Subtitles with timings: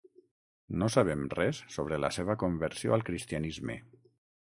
[0.83, 3.81] No sabem res sobre la seva conversió al cristianisme.